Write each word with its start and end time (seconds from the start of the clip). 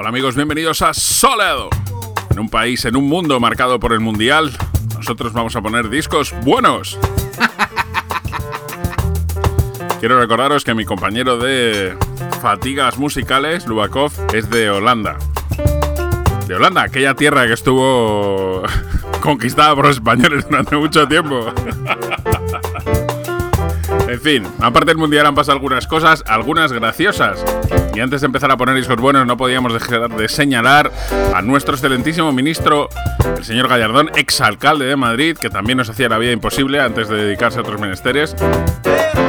Hola 0.00 0.10
amigos, 0.10 0.36
bienvenidos 0.36 0.80
a 0.82 0.94
Soledo. 0.94 1.70
En 2.30 2.38
un 2.38 2.48
país, 2.48 2.84
en 2.84 2.94
un 2.94 3.08
mundo 3.08 3.40
marcado 3.40 3.80
por 3.80 3.92
el 3.92 3.98
mundial, 3.98 4.56
nosotros 4.94 5.32
vamos 5.32 5.56
a 5.56 5.60
poner 5.60 5.90
discos 5.90 6.32
buenos. 6.44 6.96
Quiero 9.98 10.20
recordaros 10.20 10.62
que 10.62 10.72
mi 10.72 10.84
compañero 10.84 11.36
de 11.38 11.96
fatigas 12.40 12.96
musicales, 12.96 13.66
Lubakov, 13.66 14.12
es 14.32 14.48
de 14.50 14.70
Holanda. 14.70 15.18
De 16.46 16.54
Holanda, 16.54 16.82
aquella 16.82 17.14
tierra 17.14 17.48
que 17.48 17.54
estuvo 17.54 18.62
conquistada 19.20 19.74
por 19.74 19.86
los 19.86 19.96
españoles 19.96 20.46
durante 20.48 20.76
mucho 20.76 21.08
tiempo. 21.08 21.52
En 24.08 24.20
fin, 24.22 24.42
aparte 24.60 24.86
del 24.86 24.96
mundial 24.96 25.26
han 25.26 25.34
pasado 25.34 25.56
algunas 25.56 25.86
cosas, 25.86 26.24
algunas 26.26 26.72
graciosas. 26.72 27.44
Y 27.94 28.00
antes 28.00 28.22
de 28.22 28.26
empezar 28.26 28.50
a 28.50 28.56
poner 28.56 28.74
discos 28.74 28.96
buenos, 28.96 29.26
no 29.26 29.36
podíamos 29.36 29.74
dejar 29.74 30.08
de 30.08 30.28
señalar 30.28 30.90
a 31.34 31.42
nuestro 31.42 31.74
excelentísimo 31.74 32.32
ministro, 32.32 32.88
el 33.36 33.44
señor 33.44 33.68
Gallardón, 33.68 34.10
exalcalde 34.16 34.86
de 34.86 34.96
Madrid, 34.96 35.36
que 35.36 35.50
también 35.50 35.76
nos 35.76 35.90
hacía 35.90 36.08
la 36.08 36.16
vida 36.16 36.32
imposible 36.32 36.80
antes 36.80 37.10
de 37.10 37.16
dedicarse 37.16 37.58
a 37.58 37.60
otros 37.60 37.78
menesteres. 37.78 38.34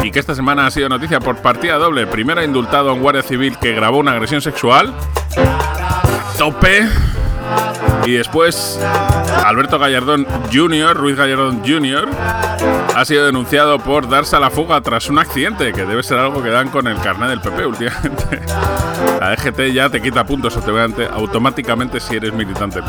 Y 0.01 0.11
que 0.11 0.19
esta 0.19 0.33
semana 0.33 0.65
ha 0.65 0.71
sido 0.71 0.87
noticia 0.87 1.19
por 1.19 1.41
partida 1.41 1.77
doble. 1.77 2.07
Primero 2.07 2.41
indultado 2.41 2.91
a 2.91 2.93
un 2.93 3.01
guardia 3.01 3.21
civil 3.21 3.57
que 3.57 3.73
grabó 3.73 3.97
una 3.97 4.13
agresión 4.13 4.39
sexual. 4.39 4.93
Tope. 6.37 6.87
Y 8.05 8.13
después, 8.13 8.79
Alberto 9.45 9.77
Gallardón 9.77 10.25
Jr., 10.51 10.95
Ruiz 10.95 11.15
Gallardón 11.15 11.61
Jr., 11.65 12.07
ha 12.95 13.05
sido 13.05 13.25
denunciado 13.25 13.79
por 13.79 14.09
darse 14.09 14.35
a 14.35 14.39
la 14.39 14.49
fuga 14.49 14.81
tras 14.81 15.09
un 15.09 15.19
accidente, 15.19 15.73
que 15.73 15.85
debe 15.85 16.01
ser 16.03 16.17
algo 16.17 16.41
que 16.41 16.49
dan 16.49 16.69
con 16.69 16.87
el 16.87 16.99
carnet 16.99 17.29
del 17.29 17.41
PP 17.41 17.65
últimamente. 17.65 18.41
La 19.19 19.35
DGT 19.35 19.73
ya 19.73 19.89
te 19.89 20.01
quita 20.01 20.25
puntos 20.25 20.57
automáticamente 21.11 21.99
si 21.99 22.15
eres 22.15 22.33
militante. 22.33 22.81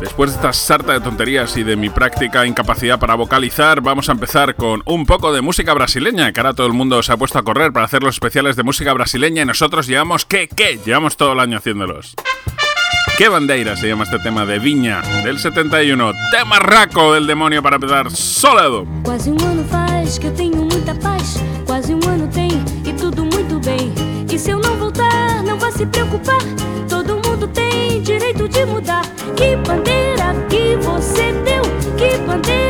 Después 0.00 0.30
de 0.30 0.36
esta 0.36 0.52
sarta 0.52 0.94
de 0.94 1.00
tonterías 1.00 1.56
y 1.56 1.62
de 1.62 1.76
mi 1.76 1.90
práctica 1.90 2.46
incapacidad 2.46 2.98
para 2.98 3.14
vocalizar, 3.14 3.82
vamos 3.82 4.08
a 4.08 4.12
empezar 4.12 4.54
con 4.54 4.82
un 4.86 5.04
poco 5.04 5.32
de 5.32 5.42
música 5.42 5.74
brasileña, 5.74 6.32
que 6.32 6.40
ahora 6.40 6.54
todo 6.54 6.66
el 6.66 6.72
mundo 6.72 7.02
se 7.02 7.12
ha 7.12 7.16
puesto 7.16 7.38
a 7.38 7.42
correr 7.42 7.72
para 7.72 7.84
hacer 7.84 8.02
los 8.02 8.16
especiales 8.16 8.56
de 8.56 8.62
música 8.62 8.92
brasileña 8.94 9.42
y 9.42 9.46
nosotros 9.46 9.86
llevamos, 9.86 10.24
¿qué? 10.24 10.48
¿Qué? 10.48 10.80
Llevamos 10.84 11.16
todo 11.16 11.34
el 11.34 11.40
año 11.40 11.58
haciéndolos. 11.58 12.14
¿Qué 13.20 13.28
bandeira 13.28 13.76
se 13.76 13.86
llama 13.86 14.04
este 14.04 14.18
tema 14.18 14.46
de 14.46 14.58
Viña 14.58 15.02
del 15.22 15.38
71? 15.38 16.10
Tema 16.30 16.58
raco 16.58 17.12
del 17.12 17.26
demonio 17.26 17.62
para 17.62 17.76
empezar, 17.76 18.10
Soledo. 18.10 18.86
Quase 19.02 19.30
um 19.30 19.36
ano 19.46 19.62
faz 19.68 20.18
que 20.18 20.28
eu 20.28 20.32
tenho 20.32 20.56
muita 20.56 20.94
paz. 20.94 21.36
Quase 21.66 21.92
um 21.92 22.00
ano 22.08 22.26
tem 22.28 22.48
e 22.82 22.94
tudo 22.94 23.26
muito 23.26 23.60
bem. 23.60 23.92
E 24.26 24.38
se 24.38 24.52
eu 24.52 24.58
não 24.58 24.74
voltar, 24.78 25.42
não 25.42 25.58
vá 25.58 25.70
se 25.70 25.84
preocupar. 25.84 26.40
Todo 26.88 27.16
mundo 27.16 27.46
tem 27.48 28.00
direito 28.00 28.48
de 28.48 28.64
mudar. 28.64 29.02
Que 29.36 29.54
bandeira 29.68 30.34
que 30.48 30.76
você 30.76 31.34
deu? 31.44 31.60
Que 31.98 32.16
bandeira 32.26 32.69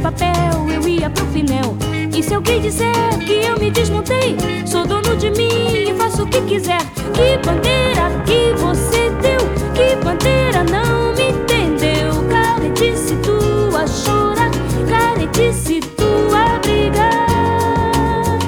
papel 0.00 0.68
eu 0.72 0.88
ia 0.88 1.10
pro 1.10 1.24
final. 1.26 1.76
E 2.16 2.22
se 2.22 2.34
alguém 2.34 2.60
disser 2.60 3.18
que 3.26 3.46
eu 3.46 3.58
me 3.58 3.70
desmontei, 3.70 4.36
sou 4.66 4.86
dono 4.86 5.16
de 5.16 5.30
mim 5.30 5.90
e 5.90 5.94
faço 5.94 6.22
o 6.22 6.26
que 6.26 6.40
quiser. 6.42 6.80
Que 7.14 7.36
bandeira 7.46 8.10
que 8.24 8.52
você 8.58 9.10
deu? 9.20 9.40
Que 9.74 9.96
bandeira 10.02 10.64
não 10.64 11.14
me 11.14 11.30
entendeu? 11.30 12.24
Caretice 12.30 13.16
tua 13.16 13.84
chora, 13.84 14.50
caretice 14.88 15.80
tua 15.80 16.58
brigar. 16.60 18.38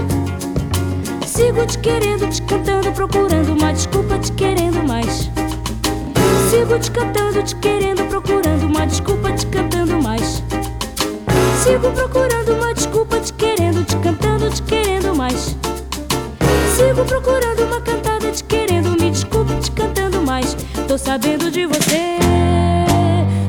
Sigo 1.27 1.67
te 1.67 1.79
querendo, 1.79 2.29
te 2.31 2.43
cantando, 2.43 2.91
procurando 2.93 3.53
uma 3.53 3.73
desculpa, 3.73 4.19
te 4.19 4.33
querendo 4.33 4.83
mais. 4.87 5.31
Sigo 6.51 6.79
te 6.79 6.91
cantando, 6.91 7.43
te 7.43 7.55
querendo, 7.57 8.05
procurando 8.09 8.67
uma 8.67 8.87
desculpa, 8.87 9.33
te 9.33 9.47
cantando 9.47 10.03
mais. 10.03 10.32
Sigo 11.63 11.93
procurando 11.93 12.55
uma 12.55 12.75
desculpa, 12.75 13.21
te 13.21 13.33
querendo, 13.35 13.85
te 13.85 13.95
cantando, 13.99 14.51
te 14.51 14.61
querendo 14.63 15.15
mais. 15.15 15.57
Sigo 16.75 17.05
procurando 17.07 17.63
uma 17.63 17.81
cantada, 17.81 18.33
te 18.33 18.43
querendo, 18.43 18.91
me 19.01 19.13
desculpa, 19.13 19.55
te 19.55 19.71
cantando 19.71 20.21
mais. 20.23 20.57
Tô 20.89 20.99
sabendo 20.99 21.53
de 21.53 21.65
você, 21.67 22.19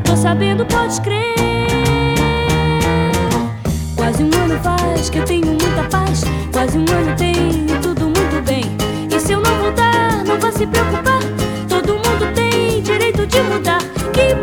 tô 0.04 0.16
sabendo, 0.16 0.64
pode 0.68 1.02
crer. 1.02 1.34
Quase 3.96 4.24
um 4.24 4.30
ano 4.44 4.60
faz 4.62 5.10
que 5.10 5.18
eu 5.18 5.26
tenho 5.26 5.48
muita 5.48 5.84
paz. 5.90 6.22
Quase 6.52 6.78
um 6.78 6.86
ano 6.92 7.16
e 7.20 7.82
tudo 7.82 8.04
muito 8.06 8.44
bem. 8.46 8.78
E 9.10 9.20
se 9.20 9.32
eu 9.32 9.42
não 9.42 9.58
voltar, 9.58 10.24
não 10.24 10.40
vá 10.40 10.52
se 10.52 10.68
preocupar. 10.68 11.20
Todo 11.68 11.94
mundo 11.94 12.32
tem 12.36 12.80
direito 12.84 13.26
de 13.26 13.42
mudar. 13.42 13.80
Que 14.14 14.36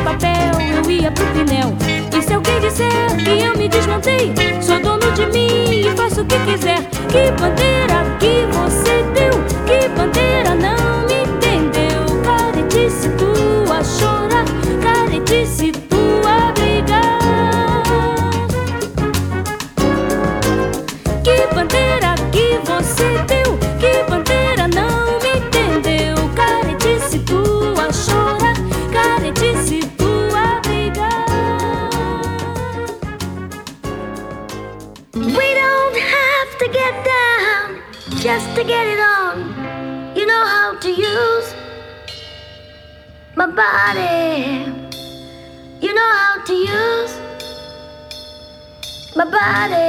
papel 0.00 0.60
eu 0.60 0.90
ia 0.90 1.10
pro 1.10 1.24
pinel. 1.26 1.74
E 2.16 2.22
se 2.22 2.32
alguém 2.32 2.60
disser 2.60 3.16
que 3.16 3.44
eu 3.44 3.56
me 3.56 3.68
desmontei, 3.68 4.32
sou 4.60 4.80
dono 4.80 5.10
de 5.12 5.26
mim 5.26 5.70
e 5.70 5.96
faço 5.96 6.22
o 6.22 6.24
que 6.24 6.38
quiser. 6.40 6.80
Que 7.08 7.30
bandeira 7.40 8.04
que 8.18 8.46
você 8.52 9.02
deu? 9.14 9.32
Que 9.66 9.88
bandeira 9.88 10.54
não 10.54 10.95
get 38.66 38.86
it 38.86 38.98
on. 38.98 40.16
You 40.16 40.26
know 40.26 40.44
how 40.44 40.76
to 40.80 40.90
use 40.90 41.54
my 43.36 43.46
body. 43.46 44.64
You 45.80 45.94
know 45.94 46.10
how 46.20 46.44
to 46.44 46.54
use 46.54 47.12
my 49.14 49.24
body. 49.24 49.85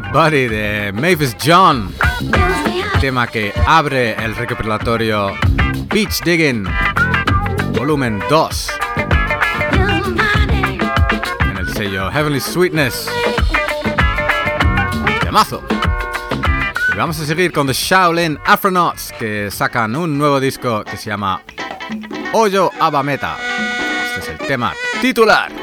Buddy 0.00 0.48
de 0.48 0.92
Mavis 0.92 1.36
John. 1.44 1.92
Tema 3.00 3.26
que 3.26 3.52
abre 3.66 4.12
el 4.14 4.34
recopilatorio 4.34 5.34
Beach 5.92 6.20
Digging, 6.22 6.66
volumen 7.72 8.20
2. 8.28 8.70
En 11.40 11.56
el 11.56 11.72
sello 11.74 12.10
Heavenly 12.10 12.40
Sweetness. 12.40 13.10
Llamazo. 15.24 15.62
Y 16.92 16.96
vamos 16.96 17.18
a 17.20 17.26
seguir 17.26 17.52
con 17.52 17.66
The 17.66 17.72
Shaolin 17.72 18.38
Afronauts, 18.44 19.12
que 19.18 19.50
sacan 19.50 19.96
un 19.96 20.16
nuevo 20.18 20.40
disco 20.40 20.84
que 20.84 20.96
se 20.96 21.10
llama 21.10 21.42
Hoyo 22.32 22.70
Abameta. 22.80 23.36
Este 24.06 24.20
es 24.20 24.40
el 24.40 24.46
tema 24.46 24.72
titular. 25.00 25.57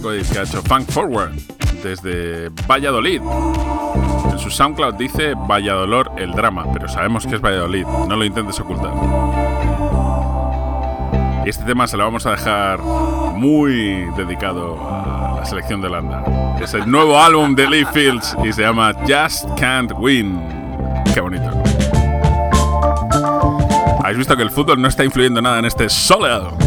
Fantástico 0.00 0.12
edit 0.12 0.32
que 0.32 0.38
ha 0.38 0.42
hecho 0.42 0.62
Funk 0.62 0.90
Forward 0.90 1.32
desde 1.82 2.48
Valladolid. 2.66 3.20
En 4.30 4.38
su 4.38 4.50
SoundCloud 4.50 4.94
dice 4.94 5.34
Valladolor 5.34 6.12
el 6.16 6.32
drama, 6.32 6.66
pero 6.72 6.88
sabemos 6.88 7.26
que 7.26 7.36
es 7.36 7.40
Valladolid, 7.40 7.84
no 8.08 8.16
lo 8.16 8.24
intentes 8.24 8.58
ocultar. 8.60 8.92
Y 11.44 11.48
este 11.48 11.64
tema 11.64 11.86
se 11.86 11.96
lo 11.96 12.04
vamos 12.04 12.26
a 12.26 12.32
dejar 12.32 12.80
muy 12.80 14.06
dedicado 14.16 14.78
a 14.88 15.36
la 15.38 15.44
selección 15.44 15.80
de 15.80 15.88
Holanda. 15.88 16.24
Es 16.60 16.74
el 16.74 16.90
nuevo 16.90 17.18
álbum 17.18 17.54
de 17.54 17.68
Lee 17.68 17.86
Fields 17.92 18.36
y 18.44 18.52
se 18.52 18.62
llama 18.62 18.92
Just 19.08 19.48
Can't 19.58 19.92
Win. 19.98 20.40
Qué 21.14 21.20
bonito. 21.20 21.50
Habéis 24.02 24.18
visto 24.18 24.36
que 24.36 24.42
el 24.42 24.50
fútbol 24.50 24.80
no 24.80 24.88
está 24.88 25.04
influyendo 25.04 25.40
nada 25.40 25.58
en 25.58 25.64
este 25.64 25.88
solo. 25.88 26.59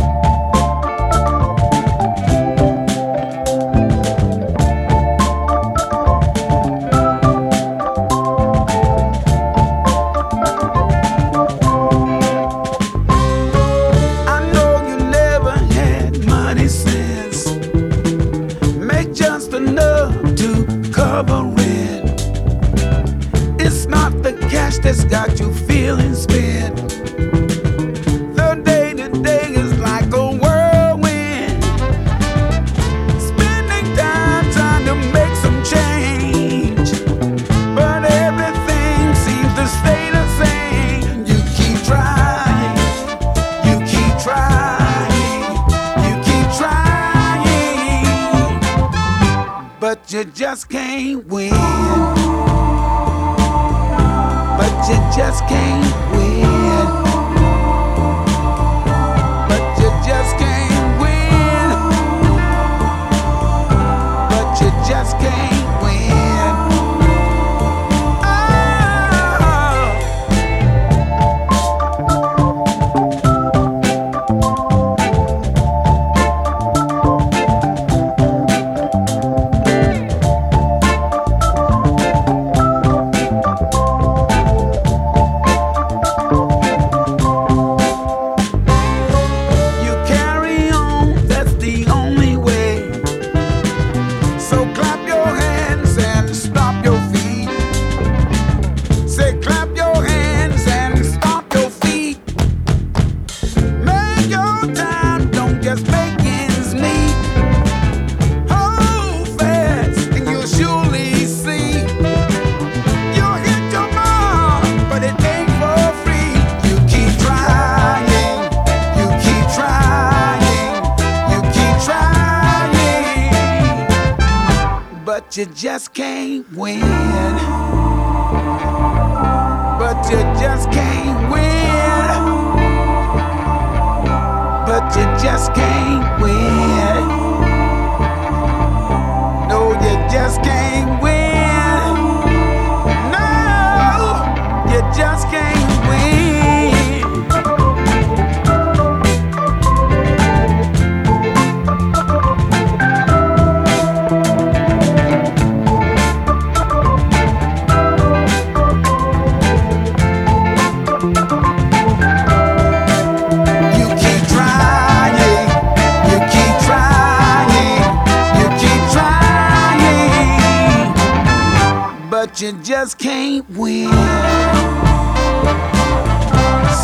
You 172.23 172.53
just 172.63 172.97
can't 172.99 173.47
win. 173.49 173.91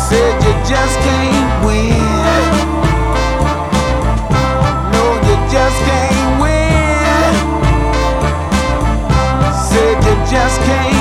Said 0.08 0.34
you 0.44 0.52
just 0.68 0.98
can't 0.98 1.64
win. 1.64 1.96
No, 4.92 5.04
you 5.26 5.36
just 5.50 5.78
can't 5.88 6.42
win. 6.42 7.32
Said 9.70 10.04
you 10.04 10.14
just 10.30 10.60
can't. 10.60 10.99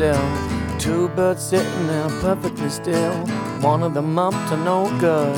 Windowsill. 0.00 0.78
Two 0.78 1.08
birds 1.10 1.42
sitting 1.42 1.86
there 1.86 2.08
perfectly 2.20 2.70
still. 2.70 3.14
One 3.60 3.82
of 3.82 3.94
them 3.94 4.18
up 4.18 4.34
to 4.48 4.56
no 4.56 4.88
good. 4.98 5.36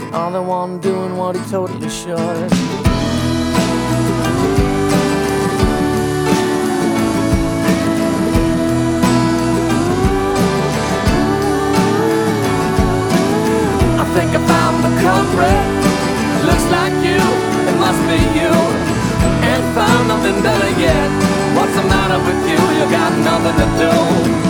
The 0.00 0.10
other 0.12 0.42
one 0.42 0.80
doing 0.80 1.16
what 1.16 1.36
he 1.36 1.42
totally 1.50 1.90
should. 1.90 2.18
I 13.98 14.04
think 14.14 14.30
I 14.34 14.40
the 14.82 14.92
culprit. 15.04 15.66
Looks 16.46 16.66
like 16.70 16.94
you, 17.04 17.20
it 17.68 17.76
must 17.78 18.02
be 18.08 18.20
you. 18.38 18.52
And 19.48 19.62
found 19.74 20.08
nothing 20.08 20.42
better 20.42 20.80
yet. 20.80 21.35
What's 21.56 21.74
the 21.74 21.82
matter 21.84 22.18
with 22.18 22.48
you? 22.50 22.58
You 22.78 22.90
got 22.90 23.16
nothing 23.18 23.56
to 23.56 24.40
do. 24.42 24.45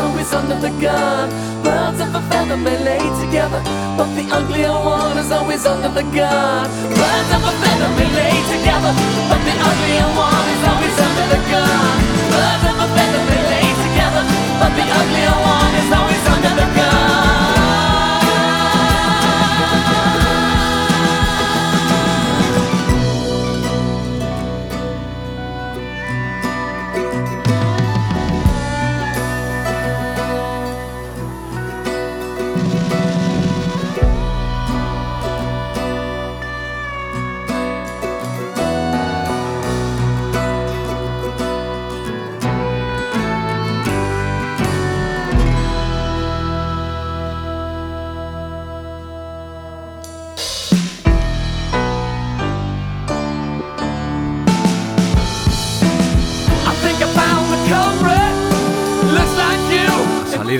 Always 0.00 0.32
under 0.32 0.56
the 0.56 0.72
gun. 0.80 1.28
Birds 1.62 2.00
of 2.00 2.14
a 2.14 2.22
feather 2.30 2.56
may 2.56 2.78
lay 2.82 3.04
together, 3.22 3.60
but 3.96 4.08
the 4.16 4.24
uglier 4.32 4.72
one 4.72 5.18
is 5.18 5.30
always 5.30 5.64
under 5.66 5.88
the 5.88 6.04
gun. 6.16 6.64
Birds 6.98 7.30
of 7.36 7.42
a 7.44 7.52
feather 7.60 7.90
may 7.98 8.08
lay 8.18 8.36
together, 8.54 8.92
but 9.28 9.40
the 9.46 9.54
uglier 9.70 10.10
one 10.16 10.46
is 10.54 10.62
always 10.70 10.96
under 11.06 11.26
the 11.34 11.40
gun. 11.52 11.96
Birds 12.32 12.64
of 12.70 12.76
a 12.84 12.88
feather 12.96 13.22
may 13.30 13.42
lay 13.52 13.68
together, 13.84 14.24
but 14.60 14.72
the 14.78 14.86
uglier 15.00 15.36
one 15.56 15.72
is 15.82 15.90
always 15.92 16.24
under 16.34 16.52
the 16.60 16.68
gun. 16.76 16.89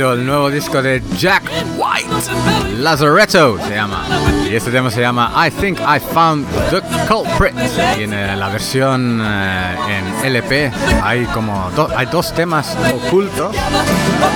Salido 0.01 0.13
el 0.15 0.25
nuevo 0.27 0.49
disco 0.51 0.81
de 0.81 1.03
Jack 1.19 1.43
White. 1.77 2.09
Lazaretto 2.79 3.59
se 3.67 3.75
llama. 3.75 4.03
Y 4.51 4.55
este 4.57 4.71
tema 4.71 4.91
se 4.91 5.01
llama 5.03 5.31
I 5.47 5.51
Think 5.51 5.79
I 5.81 6.01
Found 6.15 6.47
the 6.71 6.81
Culprit. 7.07 7.55
Y 7.99 8.05
en 8.05 8.15
eh, 8.15 8.35
la 8.35 8.49
versión 8.49 9.21
eh, 9.23 9.77
en 10.23 10.25
LP 10.27 10.73
hay 11.03 11.25
como 11.27 11.71
do- 11.77 11.91
hay 11.95 12.07
dos 12.07 12.33
temas 12.33 12.77
ocultos 12.95 13.55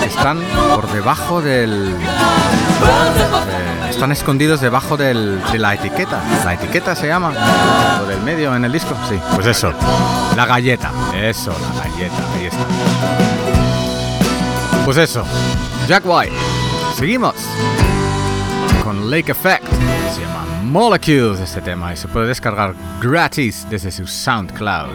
que 0.00 0.06
están 0.06 0.40
por 0.74 0.86
debajo 0.92 1.40
del. 1.40 1.94
eh, 1.94 3.88
están 3.88 4.12
escondidos 4.12 4.60
debajo 4.60 4.98
del- 4.98 5.40
de 5.50 5.58
la 5.58 5.72
etiqueta. 5.74 6.20
La 6.44 6.52
etiqueta 6.54 6.94
se 6.94 7.06
llama. 7.06 7.32
Lo 8.00 8.06
del 8.06 8.20
medio 8.20 8.54
en 8.54 8.66
el 8.66 8.72
disco. 8.72 8.94
Sí, 9.08 9.18
pues 9.34 9.46
eso. 9.46 9.72
La 10.36 10.44
galleta. 10.44 10.90
Eso, 11.14 11.52
la 11.74 11.84
galleta. 11.84 12.22
Ahí 12.36 12.46
está. 12.46 13.33
Pues 14.84 14.98
eso. 14.98 15.24
Jack 15.88 16.04
White. 16.04 16.34
Seguimos 16.96 17.34
con 18.82 19.10
Lake 19.10 19.32
Effect. 19.32 19.66
Se 20.14 20.20
llama 20.20 20.44
Molecules 20.62 21.40
este 21.40 21.62
tema 21.62 21.94
y 21.94 21.96
se 21.96 22.06
puede 22.06 22.26
descargar 22.26 22.74
gratis 23.00 23.66
desde 23.70 23.90
su 23.90 24.06
SoundCloud. 24.06 24.90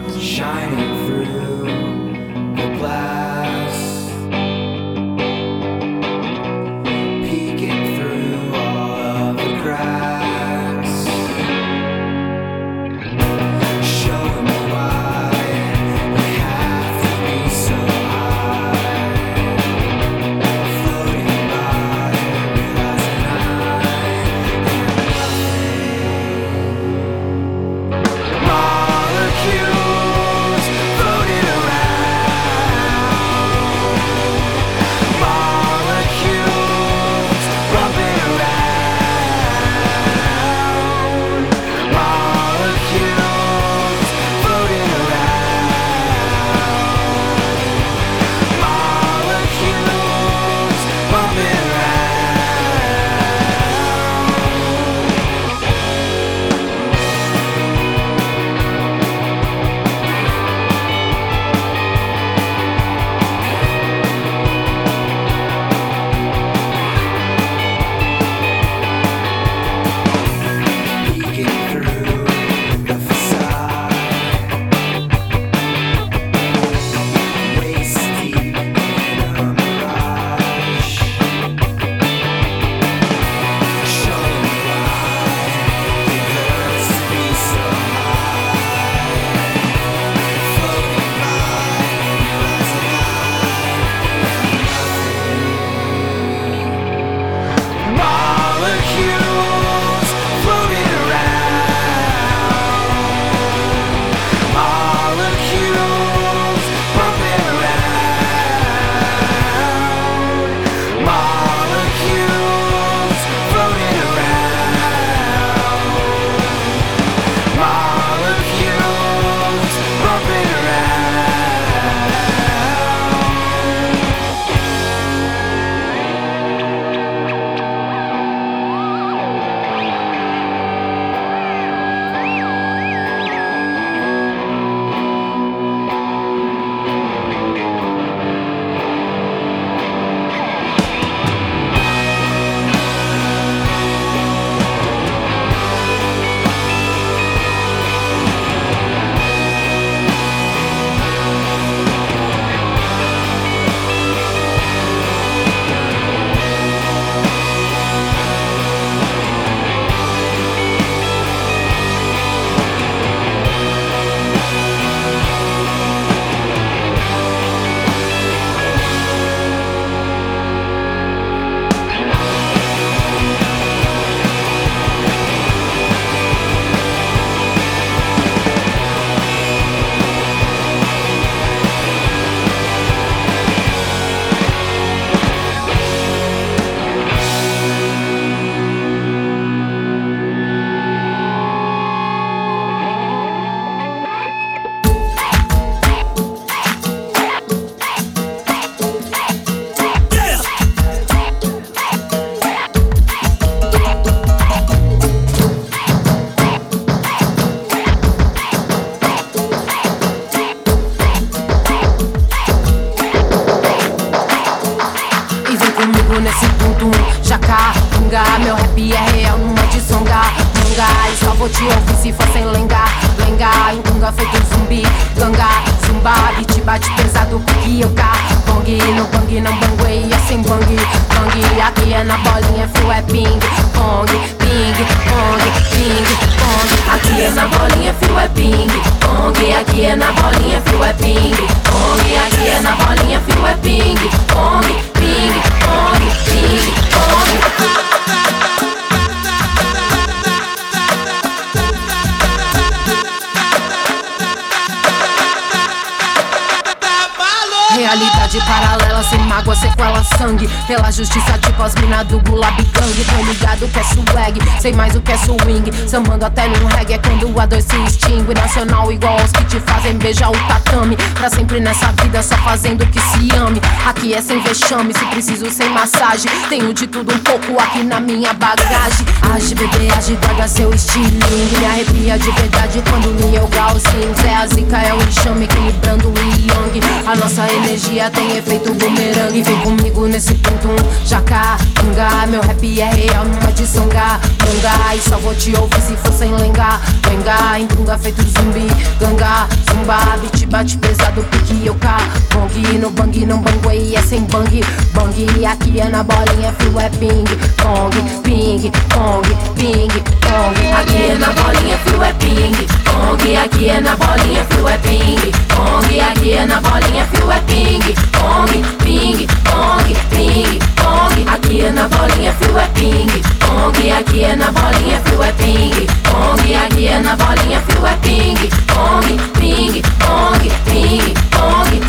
Pela 260.70 260.92
justiça, 260.92 261.36
tipo 261.36 261.60
as 261.64 261.74
mina 261.74 262.04
do 262.04 262.20
Gulab 262.20 262.64
Gang. 262.80 263.04
Tô 263.04 263.24
ligado 263.24 263.68
que 263.68 263.78
é 263.78 263.84
swag, 263.84 264.40
sei 264.60 264.72
mais 264.72 264.94
o 264.96 265.00
que 265.00 265.12
é 265.12 265.18
swing. 265.18 265.70
Sambando 265.86 266.24
até 266.24 266.48
num 266.48 266.66
reggae 266.66 266.94
é 266.94 266.98
quando 266.98 267.38
a 267.38 267.46
dor 267.46 267.60
se 267.60 267.76
extingue. 267.84 268.34
Nacional 268.34 268.90
igual 268.90 269.18
aos 269.18 269.30
que 269.32 269.44
te 269.44 269.60
fazem 269.60 269.96
beijar 269.98 270.30
o 270.30 270.36
tatame. 270.48 270.96
Pra 271.14 271.28
sempre 271.28 271.60
nessa 271.60 271.92
vida, 272.02 272.22
só 272.22 272.36
fazendo 272.38 272.86
que 272.86 273.00
se 273.00 273.36
ame. 273.36 273.60
Aqui 273.86 274.14
é 274.14 274.22
sem 274.22 274.40
vexame, 274.40 274.94
se 274.94 275.04
preciso 275.06 275.50
sem 275.50 275.68
massagem. 275.70 276.30
Tenho 276.48 276.72
de 276.72 276.86
tudo 276.86 277.14
um 277.14 277.18
pouco 277.18 277.60
aqui 277.60 277.82
na 277.82 278.00
minha 278.00 278.32
bagagem. 278.32 279.06
Age, 279.34 279.54
bebê, 279.54 279.90
age, 279.96 280.16
guarda 280.16 280.48
seu 280.48 280.72
estilingue. 280.72 281.58
Me 281.58 281.66
arrepia 281.66 282.18
de 282.18 282.30
verdade 282.30 282.82
quando 282.88 283.08
me 283.08 283.36
eu 283.36 283.48
sim. 283.78 284.26
É 284.26 284.36
a 284.36 284.46
zica, 284.46 284.78
é 284.78 284.94
o 284.94 285.02
enxame 285.02 285.44
equilibrando 285.44 286.08
o 286.08 286.14
yang. 286.18 286.80
A 287.06 287.16
nossa 287.16 287.46
energia 287.52 288.10
tem 288.10 288.36
efeito 288.36 288.72
bumerangue. 288.74 289.42
Vem 289.42 289.60
comigo 289.60 290.06
nesse 290.06 290.34
ponto 290.34 290.68
jaca, 291.04 291.58
tunga. 291.74 292.26
Meu 292.26 292.40
rap 292.40 292.69
é 292.78 292.90
real, 292.90 293.24
não 293.24 293.34
é 293.38 293.40
pode 293.40 293.66
songar 293.66 294.20
manga. 294.50 294.94
E 294.94 295.00
só 295.00 295.16
vou 295.18 295.34
te 295.34 295.54
ouvir 295.56 295.80
se 295.80 295.96
for 295.96 296.12
sem 296.12 296.34
lenga. 296.34 296.80
Venga, 297.08 297.58
em 297.58 297.66
tunga 297.66 297.98
feito 297.98 298.22
zumbi, 298.22 298.66
ganga, 298.98 299.46
zumba. 299.70 300.16
Beat 300.20 300.46
bate 300.46 300.76
pesado, 300.78 301.22
pique 301.24 301.66
eu 301.66 301.74
cá. 301.76 301.98
Bong, 302.32 302.78
no 302.78 302.90
bang, 302.90 303.26
não 303.26 303.38
banguei, 303.38 303.96
é 303.96 304.02
sem 304.02 304.22
bang. 304.24 304.60
Bang, 304.92 305.46
aqui 305.46 305.80
é 305.80 305.88
na 305.88 306.02
bolinha, 306.02 306.54
fio 306.58 306.80
é 306.80 306.88
ping. 306.90 307.24
Pong, 307.56 307.96
ping, 308.22 308.70
pong, 308.88 309.28
ping, 309.56 309.88
pong. 310.20 310.72
Aqui 310.72 311.10
é 311.10 311.18
na 311.18 311.32
bolinha, 311.32 311.78
fio 311.78 312.02
é 312.02 312.12
ping. 312.14 312.66
Pong, 312.84 313.36
aqui 313.36 313.68
é 313.68 313.80
na 313.80 313.96
bolinha, 313.96 314.44
fio 314.50 314.68
é 314.68 314.78
ping. 314.78 315.32
Pong, 315.48 316.00
aqui 316.00 316.32
é 316.32 316.46
na 316.46 316.60
bolinha, 316.60 317.06
fio 317.06 317.30
é 317.30 317.40
ping, 317.40 317.80
pong, 318.12 318.64
ping, 318.82 319.26
pong, 319.44 319.94
ping, 320.10 320.58
pong. 320.76 321.28
Aqui 321.28 321.60
é 321.62 321.70
na 321.70 321.88
bolinha, 321.88 322.32
fio 322.34 322.58
é 322.58 322.66
ping, 322.68 323.22
pong. 323.38 323.90
Aqui 323.92 324.24
é 324.24 324.36
na 324.40 324.50
bolinha, 324.52 325.00
fio 325.04 325.22
é 325.22 325.32
ping, 325.32 325.86
pong. 326.02 326.54
Aqui 326.54 326.88
é 326.88 326.98
na 326.98 327.14
bolinha, 327.14 327.60
fio 327.60 327.86
é 327.86 327.96
ping, 327.96 328.34
pong, 328.66 329.18
ping, 329.38 329.82
pong, 330.00 330.50
ping, 330.64 331.14
pong. 331.30 331.80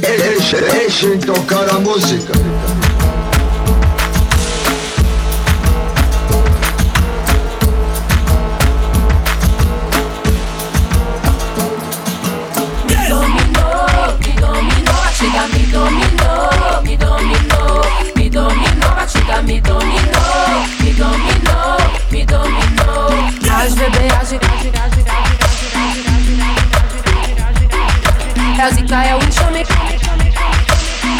Deixa, 0.00 1.16
tocar 1.26 1.68
a 1.70 1.80
música. 1.80 2.32
Batida 19.08 19.42
me 19.42 19.60
dominou, 19.60 20.66
me 20.80 20.92
dominou, 20.92 21.78
me 22.10 22.24
dominou. 22.26 23.08
As 23.50 23.74
bebê, 23.74 24.06
age, 24.20 24.36
age, 24.36 24.68
age, 24.68 25.02
age, 25.08 25.40
É 28.60 28.70
zica, 28.72 29.04
é 29.04 29.14
o 29.14 29.18
enxame. 29.24 29.64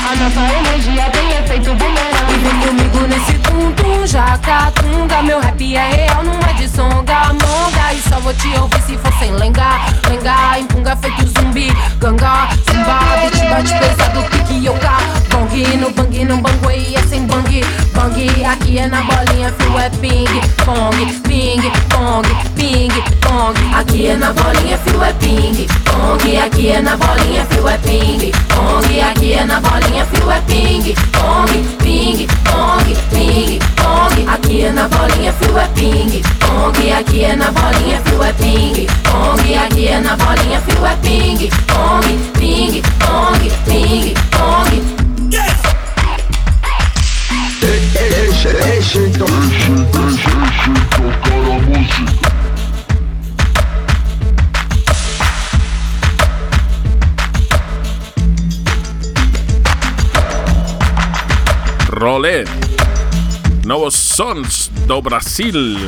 A 0.05 0.17
nossa 0.17 0.41
energia 0.59 1.11
tem 1.11 1.31
efeito 1.39 1.75
bumerangue. 1.75 2.35
E 2.35 2.39
vem 2.39 2.61
comigo 2.61 3.01
nesse 3.09 3.39
tum-tum, 3.39 4.07
jacatunga. 4.07 5.23
Meu 5.23 5.41
rap 5.41 5.77
é 5.77 5.91
real, 5.95 6.23
não 6.25 6.39
é 6.41 6.53
de 6.55 6.69
songa, 6.69 7.33
monga. 7.33 7.93
E 7.95 8.03
só 8.09 8.21
vou 8.21 8.35
te 8.35 8.49
ouvir 8.59 8.83
se 8.83 8.99
for 8.99 9.13
sem 9.19 9.33
lenga, 9.33 9.81
lenga. 10.09 10.59
Empunga 10.59 10.97
feito 10.97 11.27
zumbi, 11.27 11.73
ganga, 12.01 12.49
zumba. 12.71 12.99
Beat 13.23 13.49
bate 13.49 13.75
pesado, 13.79 14.23
pique 14.31 14.67
yoga. 14.67 15.28
Bong, 15.49 15.77
no 15.79 15.91
bang, 15.91 16.25
não 16.27 16.43
banguei, 16.43 16.95
é 16.95 17.03
sem 17.09 17.27
bang. 17.27 17.63
Bang, 17.95 18.45
aqui 18.45 18.79
é 18.79 18.87
na 18.87 19.01
bolinha, 19.03 19.51
fio 19.59 19.79
é 19.79 19.89
ping. 19.89 20.27
Pong, 20.65 21.07
ping, 21.23 21.63
pong, 21.89 22.29
ping, 22.55 22.91
pong. 23.23 23.75
Aqui 23.75 24.09
é 24.09 24.17
na 24.17 24.33
bolinha, 24.35 24.77
fio 24.79 25.03
é 25.03 25.13
ping. 25.15 25.67
Pong, 25.85 26.37
aqui 26.37 26.69
é 26.69 26.83
na 26.83 26.97
bolinha, 26.99 27.47
fio 27.47 27.67
é 27.67 27.79
ping. 27.79 28.31
Pong, 28.49 29.01
aqui 29.01 29.33
é 29.33 29.45
na 29.45 29.61
bolinha, 29.61 30.05
fio 30.07 30.31
é 30.31 30.41
ping. 30.43 30.95
Pong, 31.13 31.65
ping, 31.79 32.27
pong, 32.45 32.97
ping, 33.11 33.59
pong. 33.77 34.29
Aqui 34.29 34.65
é 34.65 34.73
na 34.73 34.89
bolinha, 34.89 35.33
fio 35.33 35.59
é 35.59 35.69
ping. 35.69 36.23
Pong, 36.41 36.93
aqui 36.93 37.25
é 37.25 37.37
na 37.37 37.51
bolinha, 37.51 38.03
fio 38.05 38.23
é 38.23 38.33
ping. 38.35 38.87
Pong, 39.05 39.55
aqui 39.57 39.89
é 39.89 40.01
na 40.01 40.15
bolinha, 40.15 40.61
fio 40.61 40.87
é 40.87 40.97
ping. 40.97 41.51
Pong, 41.67 42.19
ping, 42.39 42.83
pong, 42.99 43.51
ping, 43.65 44.15
pong. 44.31 45.08
Música. 48.95 49.29
Novos 63.69 63.95
Sons 63.95 64.71
do 64.87 65.03
Brasil. 65.03 65.79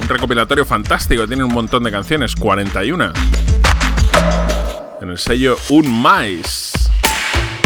Un 0.00 0.08
recopilatorio 0.08 0.64
fantástico, 0.64 1.26
tiene 1.28 1.44
un 1.44 1.52
montón 1.52 1.84
de 1.84 1.90
canciones, 1.90 2.34
41. 2.34 3.12
En 5.02 5.10
el 5.10 5.18
sello 5.18 5.58
Un 5.68 6.00
Mais. 6.00 6.81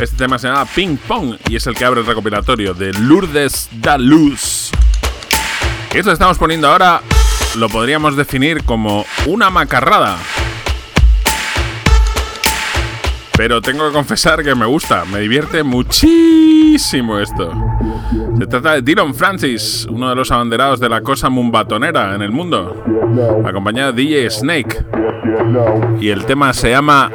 Este 0.00 0.16
tema 0.16 0.38
se 0.38 0.46
llama 0.48 0.66
Ping 0.66 0.98
Pong 0.98 1.36
y 1.48 1.56
es 1.56 1.66
el 1.66 1.74
que 1.74 1.84
abre 1.84 2.00
el 2.00 2.06
recopilatorio 2.06 2.74
de 2.74 2.92
Lourdes 2.92 3.70
da 3.72 3.96
Luz. 3.96 4.70
Esto 5.94 6.12
estamos 6.12 6.36
poniendo 6.36 6.68
ahora 6.68 7.00
lo 7.56 7.70
podríamos 7.70 8.14
definir 8.14 8.62
como 8.64 9.06
una 9.26 9.48
macarrada. 9.48 10.18
Pero 13.38 13.62
tengo 13.62 13.86
que 13.86 13.94
confesar 13.94 14.42
que 14.42 14.54
me 14.54 14.66
gusta, 14.66 15.04
me 15.06 15.20
divierte 15.20 15.62
muchísimo 15.62 17.18
esto. 17.18 17.52
Se 18.38 18.46
trata 18.46 18.74
de 18.74 18.82
Dylan 18.82 19.14
Francis, 19.14 19.86
uno 19.90 20.10
de 20.10 20.16
los 20.16 20.30
abanderados 20.30 20.78
de 20.78 20.90
la 20.90 21.00
cosa 21.00 21.30
mumbatonera 21.30 22.14
en 22.14 22.20
el 22.20 22.32
mundo, 22.32 22.84
acompañado 23.46 23.92
de 23.92 24.02
DJ 24.02 24.30
Snake. 24.30 24.84
Y 26.00 26.10
el 26.10 26.26
tema 26.26 26.52
se 26.52 26.70
llama 26.70 27.10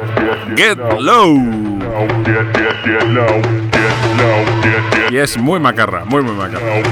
Get 0.56 0.78
Low. 1.00 1.71
Y 5.10 5.18
es 5.18 5.36
muy 5.36 5.60
macarra, 5.60 6.04
muy 6.04 6.22
muy 6.22 6.34
macarra. 6.34 6.82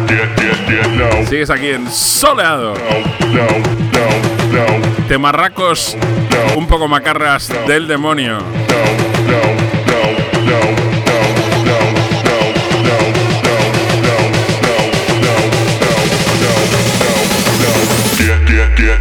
Sigues 1.26 1.50
aquí 1.50 1.70
en 1.70 1.90
Soleado. 1.90 2.74
Temarracos 5.08 5.96
un 6.56 6.66
poco 6.66 6.86
macarras 6.86 7.50
del 7.66 7.88
demonio. 7.88 8.38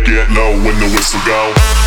Get, 0.05 0.29
low 0.31 0.51
when 0.63 0.79
the 0.79 0.91
whistle 0.95 1.19
go. 1.25 1.78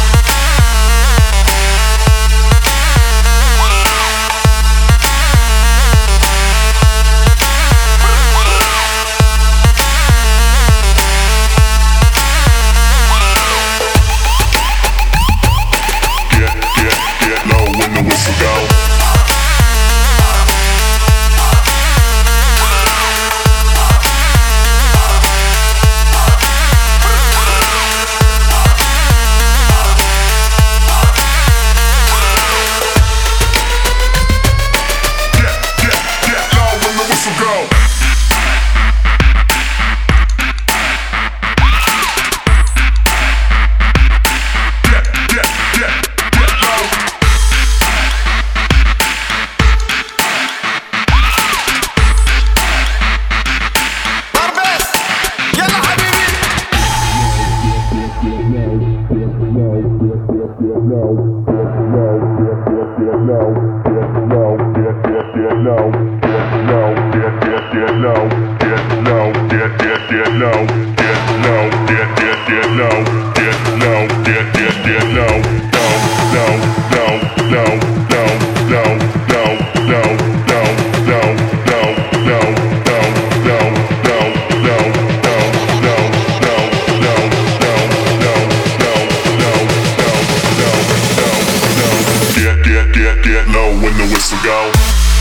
ago. 94.32 95.11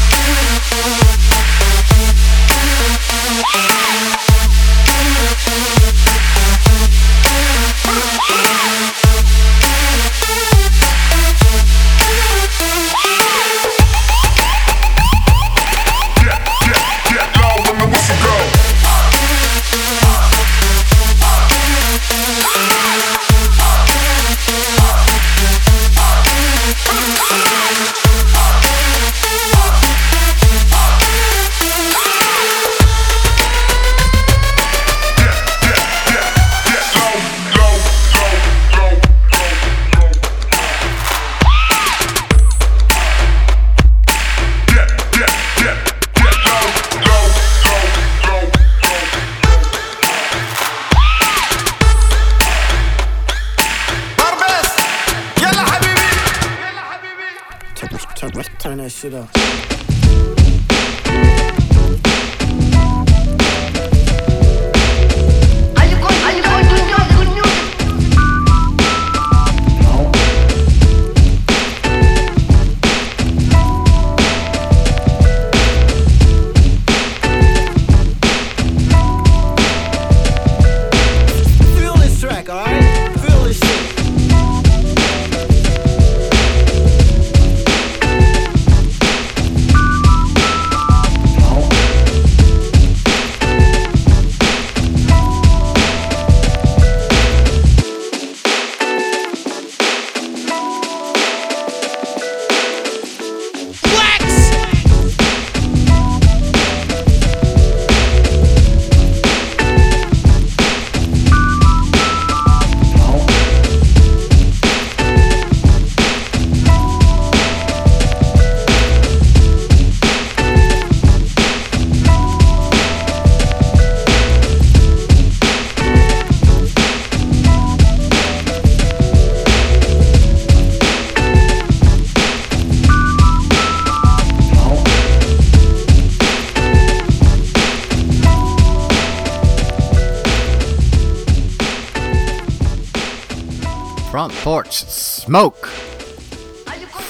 Smoke. 145.32 145.66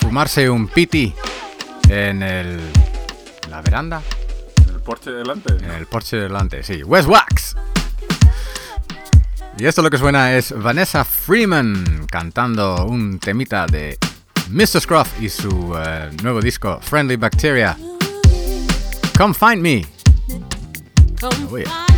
Fumarse 0.01 0.47
un 0.47 0.67
piti 0.67 1.11
en 1.89 2.21
el. 2.21 2.59
La 3.49 3.63
veranda. 3.63 3.99
En 4.67 4.75
el 4.75 4.79
porche 4.81 5.09
delante. 5.09 5.55
En 5.55 5.71
el 5.71 5.87
porche 5.87 6.17
delante, 6.17 6.61
sí. 6.61 6.83
West 6.83 7.09
Wax. 7.09 7.55
Y 9.57 9.65
esto 9.65 9.81
lo 9.81 9.89
que 9.89 9.97
suena 9.97 10.37
es 10.37 10.53
Vanessa 10.55 11.03
Freeman 11.03 12.05
cantando 12.11 12.85
un 12.85 13.17
temita 13.17 13.65
de 13.65 13.97
Mr. 14.51 14.81
Scruff 14.81 15.19
y 15.19 15.27
su 15.27 15.75
eh, 15.83 16.11
nuevo 16.21 16.41
disco 16.41 16.79
Friendly 16.79 17.15
Bacteria. 17.15 17.75
Come 19.17 19.33
find 19.33 19.63
me. 19.63 19.83
Oh, 21.23 21.90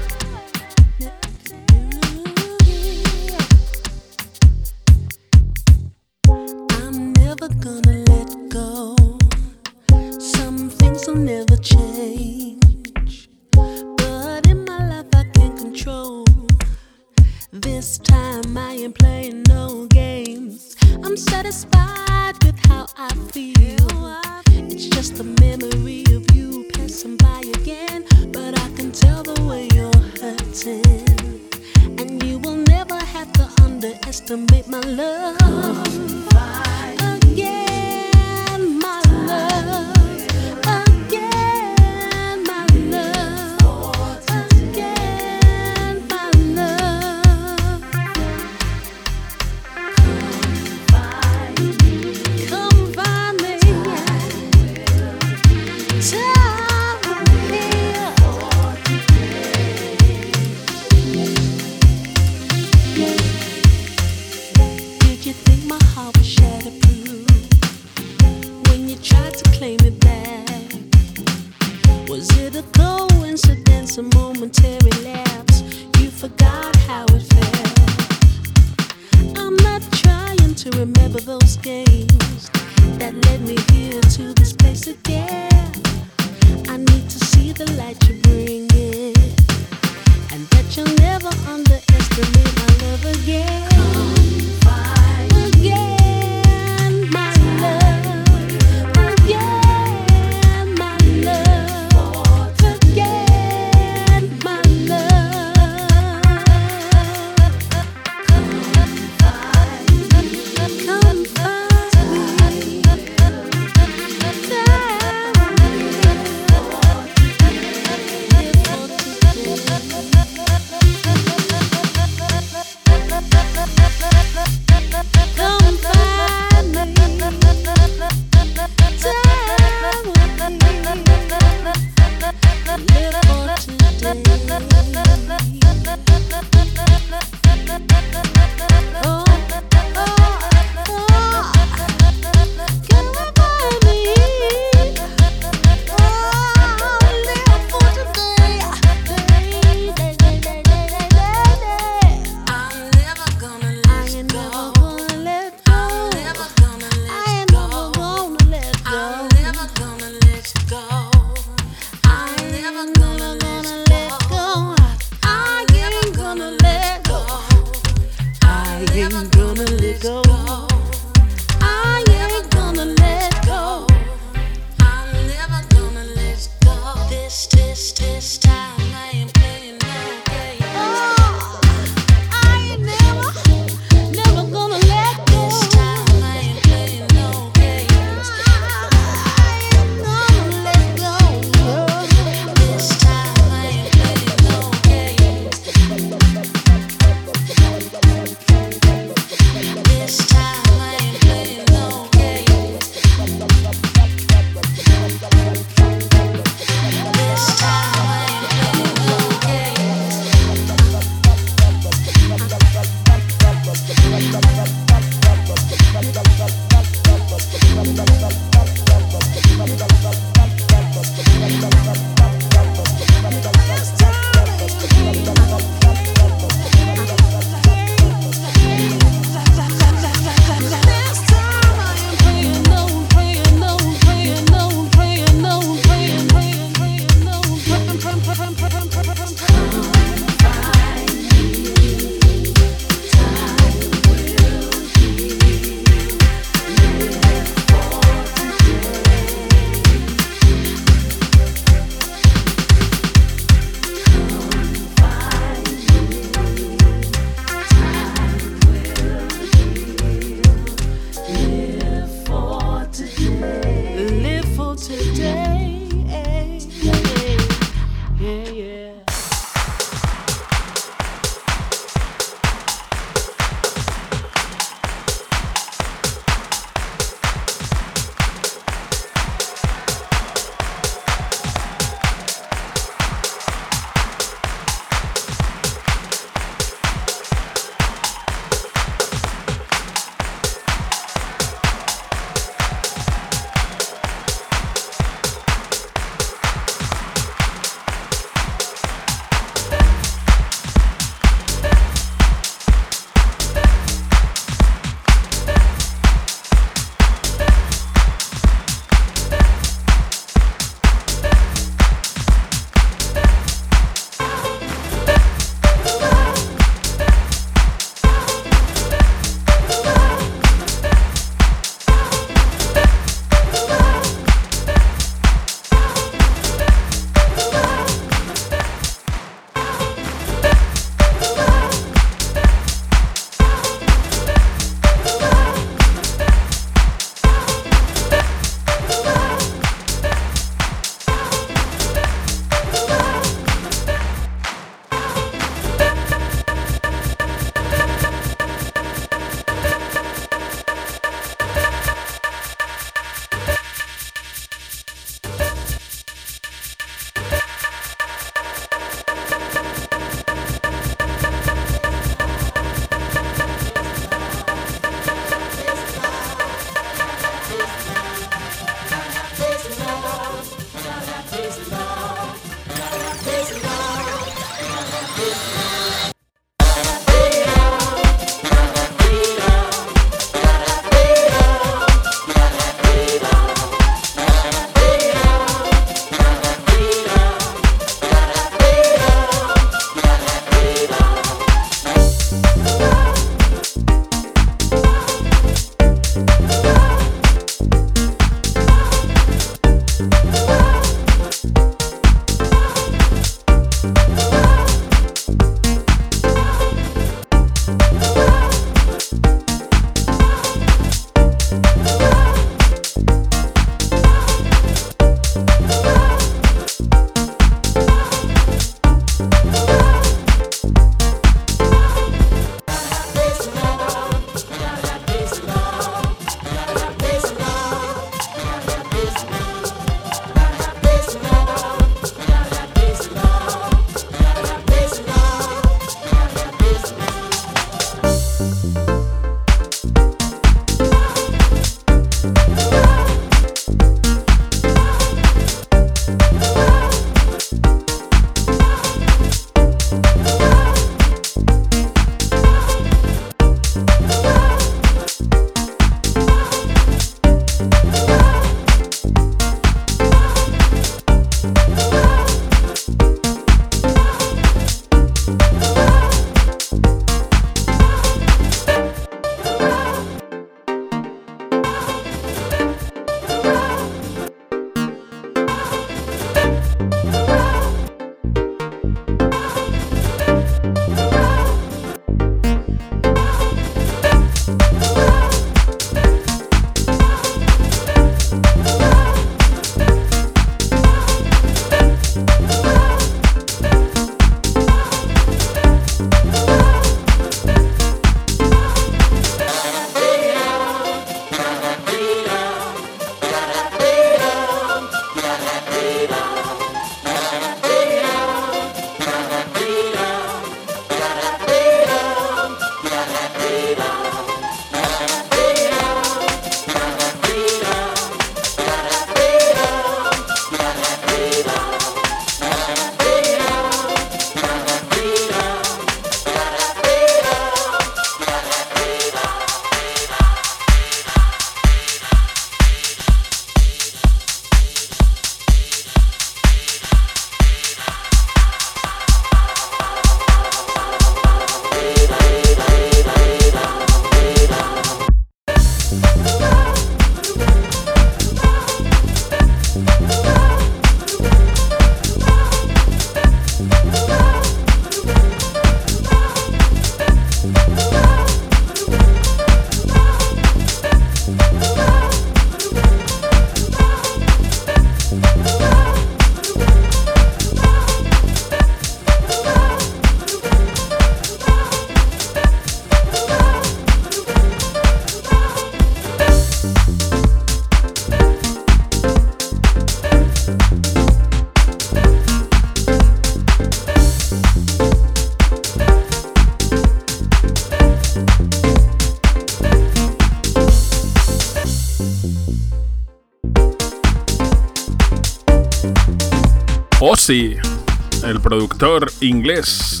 El 597.30 598.40
productor 598.42 599.12
inglés 599.20 600.00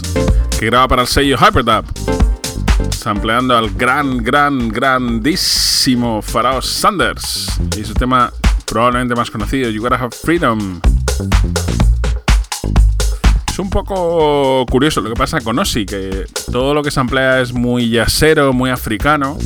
que 0.58 0.64
graba 0.64 0.88
para 0.88 1.02
el 1.02 1.08
sello 1.08 1.36
Hyperdub, 1.36 1.84
sampleando 2.90 3.54
al 3.54 3.68
gran, 3.74 4.24
gran, 4.24 4.70
grandísimo 4.70 6.22
Pharaoh 6.22 6.62
Sanders 6.62 7.60
y 7.76 7.84
su 7.84 7.92
tema 7.92 8.32
probablemente 8.64 9.14
más 9.14 9.30
conocido, 9.30 9.68
You 9.68 9.82
Gotta 9.82 9.96
Have 9.96 10.16
Freedom. 10.22 10.80
Es 13.50 13.58
un 13.58 13.68
poco 13.68 14.64
curioso 14.64 15.02
lo 15.02 15.10
que 15.10 15.16
pasa 15.16 15.42
con 15.42 15.58
Ozzy, 15.58 15.84
que 15.84 16.24
todo 16.50 16.72
lo 16.72 16.82
que 16.82 16.90
samplea 16.90 17.42
es 17.42 17.52
muy 17.52 17.90
yacero, 17.90 18.54
muy 18.54 18.70
africano. 18.70 19.36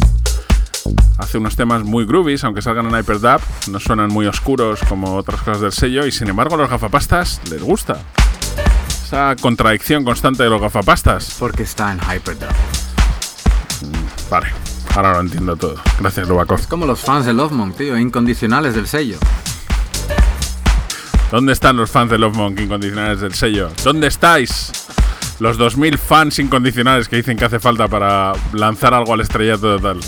Hace 1.23 1.39
unos 1.39 1.55
temas 1.55 1.85
muy 1.85 2.05
groovies, 2.05 2.43
aunque 2.43 2.62
salgan 2.62 2.87
en 2.87 2.99
Hyperdub, 2.99 3.41
no 3.70 3.79
suenan 3.79 4.09
muy 4.09 4.27
oscuros 4.27 4.81
como 4.89 5.14
otras 5.14 5.41
cosas 5.41 5.61
del 5.61 5.70
sello, 5.70 6.05
y 6.05 6.11
sin 6.11 6.29
embargo 6.29 6.57
a 6.57 6.59
los 6.59 6.68
gafapastas 6.68 7.41
les 7.49 7.62
gusta. 7.62 8.01
Esa 8.89 9.37
contradicción 9.41 10.05
constante 10.05 10.43
de 10.43 10.51
los 10.51 10.61
gafapastas. 10.61 11.37
Porque 11.39 11.62
está 11.62 11.93
en 11.93 12.01
Hyperdub. 12.01 12.49
Vale, 14.29 14.49
ahora 14.97 15.12
lo 15.12 15.20
entiendo 15.20 15.57
todo. 15.57 15.77
Gracias, 16.01 16.27
Rubakov. 16.27 16.59
Es 16.59 16.66
como 16.66 16.87
los 16.87 16.99
fans 16.99 17.25
de 17.25 17.33
Love 17.33 17.53
Monk, 17.53 17.77
tío, 17.77 17.97
incondicionales 17.97 18.75
del 18.75 18.89
sello. 18.89 19.18
¿Dónde 21.31 21.53
están 21.53 21.77
los 21.77 21.89
fans 21.89 22.11
de 22.11 22.18
Love 22.18 22.35
Monk 22.35 22.59
incondicionales 22.59 23.20
del 23.20 23.35
sello? 23.35 23.70
¿Dónde 23.85 24.09
estáis? 24.09 24.73
Los 25.39 25.57
2000 25.57 25.99
fans 25.99 26.41
incondicionales 26.41 27.09
que 27.09 27.14
dicen 27.14 27.37
que 27.37 27.45
hace 27.45 27.61
falta 27.61 27.87
para 27.87 28.33
lanzar 28.53 28.93
algo 28.93 29.14
al 29.14 29.20
estrellato 29.20 29.79
total. 29.79 30.01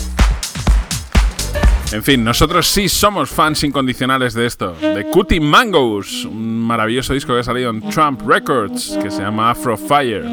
En 1.95 2.03
fin, 2.03 2.25
nosotros 2.25 2.67
sí 2.67 2.89
somos 2.89 3.29
fans 3.29 3.63
incondicionales 3.63 4.33
de 4.33 4.45
esto. 4.45 4.73
De 4.73 5.05
Cutie 5.05 5.39
Mangoes, 5.39 6.25
un 6.25 6.61
maravilloso 6.61 7.13
disco 7.13 7.33
que 7.33 7.39
ha 7.39 7.43
salido 7.43 7.69
en 7.69 7.89
Trump 7.89 8.21
Records, 8.27 8.99
que 9.01 9.09
se 9.09 9.21
llama 9.21 9.49
Afro 9.49 9.77
Fire. 9.77 10.25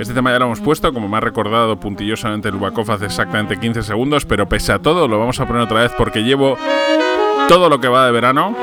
Este 0.00 0.14
tema 0.14 0.32
ya 0.32 0.38
lo 0.38 0.46
hemos 0.46 0.60
puesto, 0.60 0.94
como 0.94 1.10
me 1.10 1.18
ha 1.18 1.20
recordado 1.20 1.78
puntillosamente 1.78 2.50
Lubakov 2.50 2.90
hace 2.90 3.04
exactamente 3.04 3.60
15 3.60 3.82
segundos, 3.82 4.24
pero 4.24 4.48
pese 4.48 4.72
a 4.72 4.78
todo 4.78 5.06
lo 5.06 5.18
vamos 5.18 5.38
a 5.40 5.46
poner 5.46 5.60
otra 5.60 5.82
vez 5.82 5.92
porque 5.98 6.22
llevo 6.22 6.56
todo 7.46 7.68
lo 7.68 7.78
que 7.78 7.88
va 7.88 8.06
de 8.06 8.12
verano. 8.12 8.56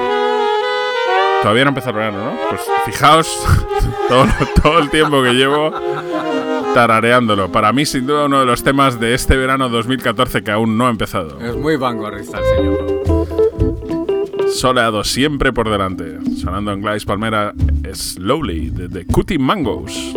Todavía 1.44 1.64
no 1.64 1.70
empezó 1.70 1.92
el 1.92 1.96
verano, 1.98 2.18
¿no? 2.18 2.38
Pues 2.50 2.62
fijaos 2.88 3.46
todo, 4.10 4.26
todo 4.64 4.80
el 4.80 4.90
tiempo 4.90 5.22
que 5.22 5.34
llevo 5.34 5.72
tarareándolo. 6.74 7.52
Para 7.52 7.74
mí, 7.74 7.86
sin 7.86 8.08
duda, 8.08 8.26
uno 8.26 8.40
de 8.40 8.46
los 8.46 8.64
temas 8.64 9.00
de 9.00 9.14
este 9.14 9.36
verano 9.38 9.70
2014 9.70 10.44
que 10.44 10.52
aún 10.52 10.78
no 10.78 10.88
ha 10.88 10.90
empezado. 10.90 11.40
Es 11.40 11.56
muy 11.56 11.76
vanguardista 11.76 12.40
el 12.40 12.46
señor. 12.56 12.78
Soleado 14.54 15.04
siempre 15.04 15.54
por 15.54 15.70
delante. 15.70 16.18
Sonando 16.38 16.72
en 16.72 16.82
Gladys 16.82 17.06
Palmera, 17.06 17.54
Slowly, 17.94 18.70
de 18.70 18.90
The 18.90 19.06
Cutie 19.06 19.38
Mangoes. 19.38 20.16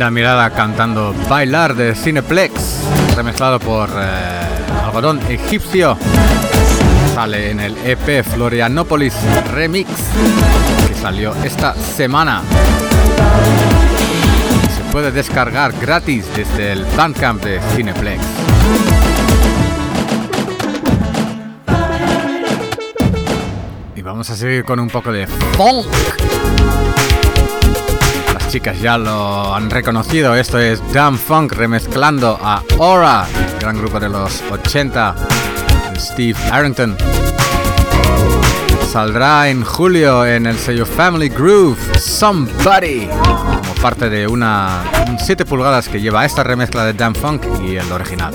Linda 0.00 0.10
mirada 0.12 0.48
cantando 0.48 1.14
Bailar 1.28 1.74
de 1.74 1.94
Cineplex, 1.94 2.54
remezclado 3.16 3.60
por 3.60 3.90
eh, 3.90 4.82
Algodón 4.82 5.20
Egipcio. 5.28 5.98
Sale 7.14 7.50
en 7.50 7.60
el 7.60 7.76
EP 7.84 8.24
Florianopolis 8.24 9.12
Remix, 9.52 9.90
que 10.88 10.94
salió 10.94 11.34
esta 11.44 11.74
semana. 11.74 12.40
Se 14.74 14.90
puede 14.90 15.12
descargar 15.12 15.74
gratis 15.78 16.24
desde 16.34 16.72
el 16.72 16.86
Bandcamp 16.96 17.44
de 17.44 17.60
Cineplex. 17.76 18.22
Y 23.96 24.00
vamos 24.00 24.30
a 24.30 24.34
seguir 24.34 24.64
con 24.64 24.80
un 24.80 24.88
poco 24.88 25.12
de 25.12 25.26
funk. 25.26 25.84
Chicas 28.50 28.80
ya 28.80 28.98
lo 28.98 29.54
han 29.54 29.70
reconocido. 29.70 30.34
Esto 30.34 30.58
es 30.58 30.82
Damn 30.92 31.16
Funk 31.16 31.52
remezclando 31.52 32.36
a 32.42 32.64
Aura, 32.80 33.24
gran 33.60 33.78
grupo 33.78 34.00
de 34.00 34.08
los 34.08 34.42
80, 34.50 35.14
de 35.92 36.00
Steve 36.00 36.36
Arrington. 36.50 36.96
Saldrá 38.90 39.48
en 39.48 39.62
julio 39.62 40.26
en 40.26 40.46
el 40.46 40.58
sello 40.58 40.84
Family 40.84 41.28
Groove 41.28 41.78
Somebody 41.96 43.06
como 43.06 43.74
parte 43.80 44.10
de 44.10 44.26
una 44.26 44.82
7 45.24 45.44
pulgadas 45.44 45.88
que 45.88 46.00
lleva 46.00 46.24
esta 46.24 46.42
remezcla 46.42 46.84
de 46.84 46.94
Damn 46.94 47.14
Funk 47.14 47.46
y 47.62 47.76
el 47.76 47.92
original. 47.92 48.34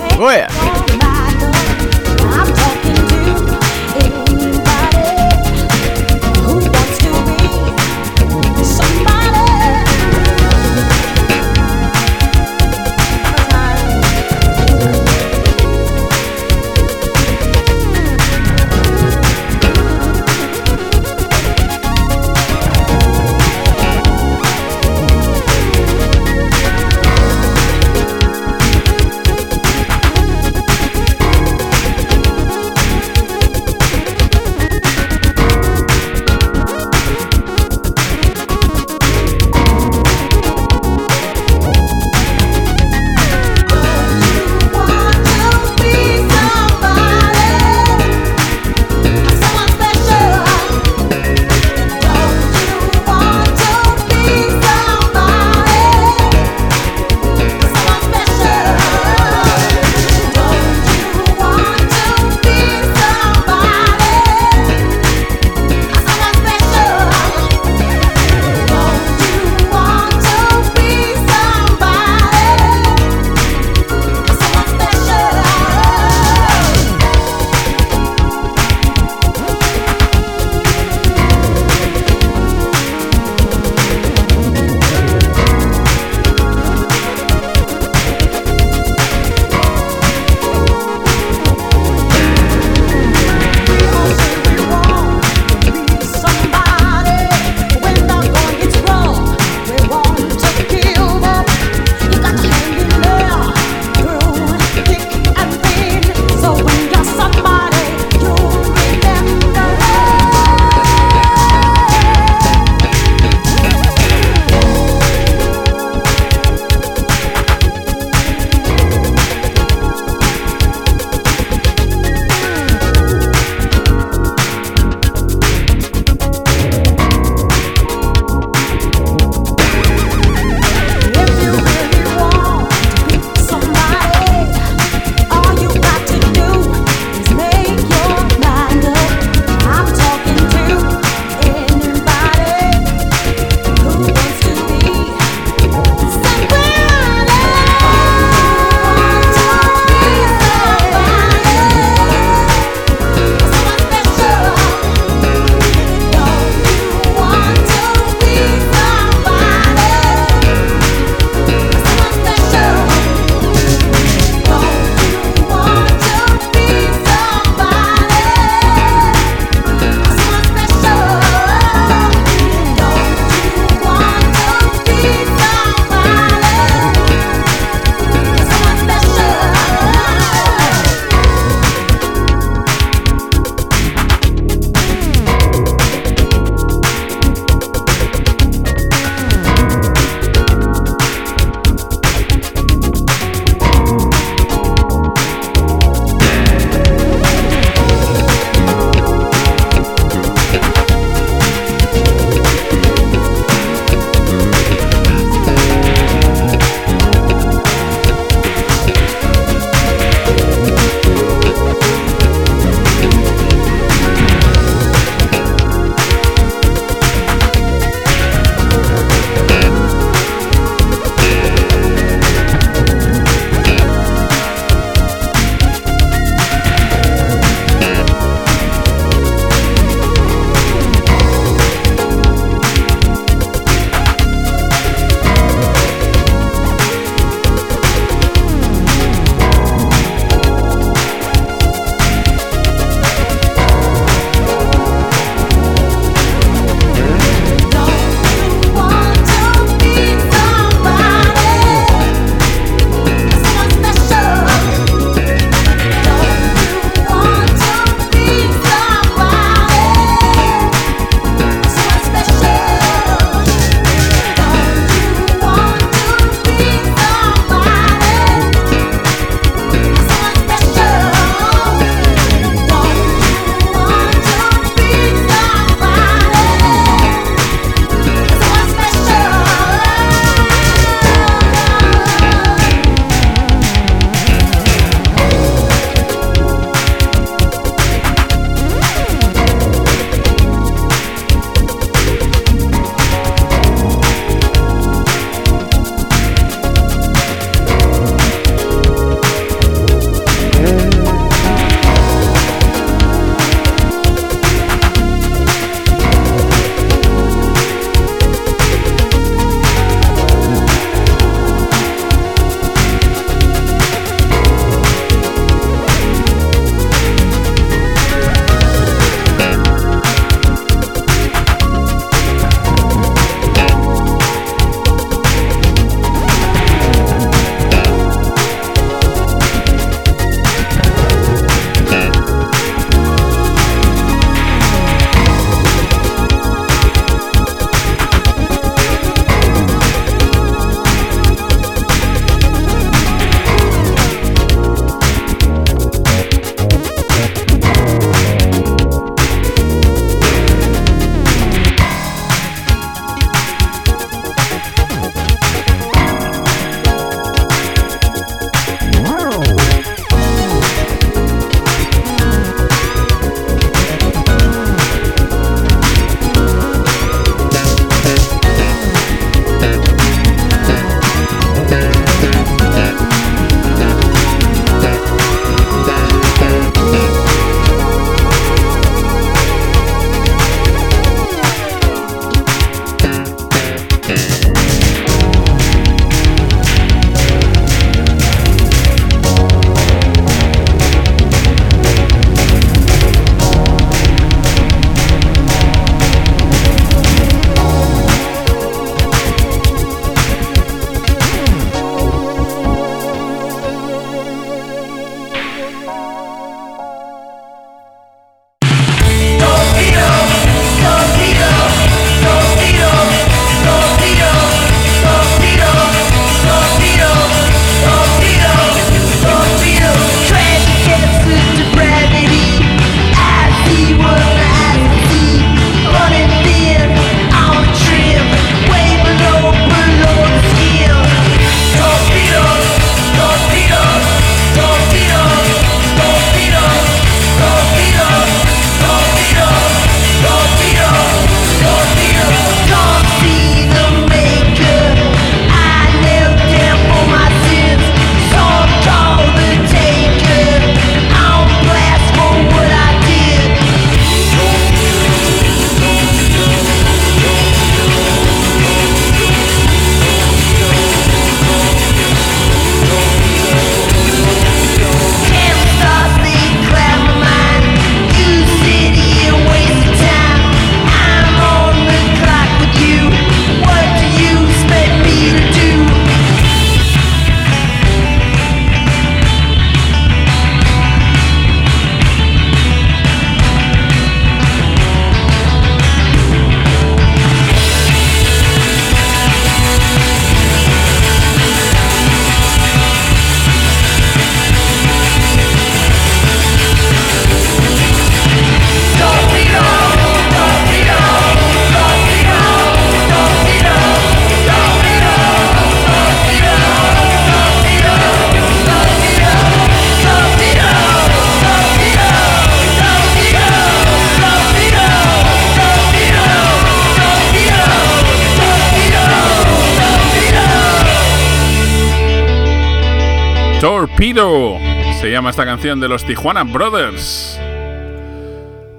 Se 524.26 525.12
llama 525.12 525.30
esta 525.30 525.46
canción 525.46 525.80
de 525.80 525.88
los 525.88 526.04
Tijuana 526.04 526.44
Brothers. 526.44 527.40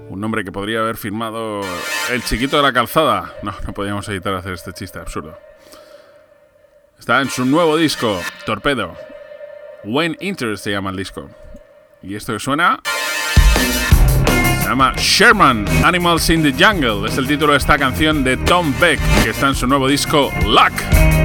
Un 0.08 0.20
nombre 0.20 0.42
que 0.42 0.50
podría 0.50 0.80
haber 0.80 0.96
firmado 0.96 1.60
El 2.10 2.24
Chiquito 2.24 2.56
de 2.56 2.64
la 2.64 2.72
Calzada. 2.72 3.32
No, 3.42 3.54
no 3.64 3.72
podíamos 3.72 4.08
evitar 4.08 4.34
hacer 4.34 4.54
este 4.54 4.72
chiste 4.72 4.98
absurdo. 4.98 5.38
Está 6.98 7.22
en 7.22 7.30
su 7.30 7.44
nuevo 7.44 7.76
disco, 7.76 8.20
Torpedo. 8.44 8.96
When 9.84 10.16
Interest 10.18 10.64
se 10.64 10.72
llama 10.72 10.90
el 10.90 10.96
disco. 10.96 11.30
Y 12.02 12.16
esto 12.16 12.32
que 12.32 12.40
suena 12.40 12.80
se 14.62 14.68
llama 14.68 14.94
Sherman 14.96 15.64
Animals 15.84 16.28
in 16.28 16.42
the 16.42 16.52
Jungle. 16.52 17.08
Es 17.08 17.18
el 17.18 17.28
título 17.28 17.52
de 17.52 17.58
esta 17.58 17.78
canción 17.78 18.24
de 18.24 18.36
Tom 18.36 18.74
Beck, 18.80 18.98
que 19.22 19.30
está 19.30 19.46
en 19.46 19.54
su 19.54 19.68
nuevo 19.68 19.86
disco 19.86 20.32
Luck. 20.44 21.15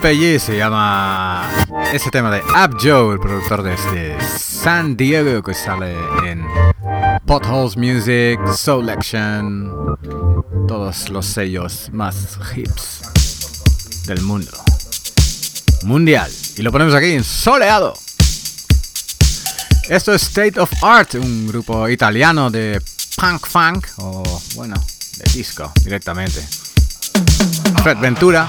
Peggy 0.00 0.38
se 0.38 0.56
llama 0.56 1.46
ese 1.92 2.10
tema 2.10 2.30
de 2.30 2.42
Ab 2.54 2.76
Joe, 2.80 3.12
el 3.12 3.20
productor 3.20 3.62
desde 3.62 4.16
San 4.38 4.96
Diego 4.96 5.42
que 5.42 5.52
sale 5.52 5.94
en 6.26 6.46
Potholes 7.26 7.76
Music, 7.76 8.38
Soul 8.56 8.88
Action, 8.88 9.98
todos 10.66 11.10
los 11.10 11.26
sellos 11.26 11.90
más 11.92 12.38
hips 12.56 13.02
del 14.06 14.22
mundo. 14.22 14.50
Mundial. 15.82 16.30
Y 16.56 16.62
lo 16.62 16.72
ponemos 16.72 16.94
aquí 16.94 17.12
en 17.12 17.24
soleado. 17.24 17.92
Esto 19.88 20.14
es 20.14 20.22
State 20.22 20.58
of 20.58 20.70
Art, 20.82 21.14
un 21.14 21.46
grupo 21.46 21.88
italiano 21.88 22.50
de 22.50 22.80
punk 23.16 23.46
funk 23.46 23.86
o 23.98 24.22
bueno, 24.54 24.76
de 25.18 25.30
disco 25.32 25.70
directamente. 25.84 26.40
Fred 27.82 27.98
Ventura. 27.98 28.48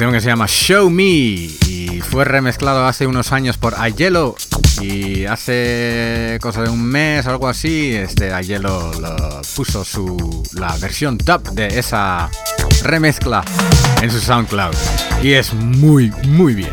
Tema 0.00 0.12
que 0.12 0.22
se 0.22 0.28
llama 0.28 0.46
Show 0.46 0.88
Me 0.88 1.04
y 1.04 2.00
fue 2.00 2.24
remezclado 2.24 2.86
hace 2.86 3.06
unos 3.06 3.32
años 3.32 3.58
por 3.58 3.78
Ayelo 3.78 4.34
y 4.80 5.26
hace 5.26 6.38
cosa 6.40 6.62
de 6.62 6.70
un 6.70 6.82
mes 6.82 7.26
algo 7.26 7.46
así, 7.46 7.94
este 7.94 8.32
Ayelo 8.32 8.92
lo 8.94 9.42
puso 9.54 9.84
su 9.84 10.42
la 10.54 10.74
versión 10.78 11.18
top 11.18 11.50
de 11.50 11.78
esa 11.78 12.30
remezcla 12.82 13.44
en 14.00 14.10
su 14.10 14.20
SoundCloud 14.20 14.74
y 15.22 15.32
es 15.32 15.52
muy 15.52 16.10
muy 16.28 16.54
bien. 16.54 16.72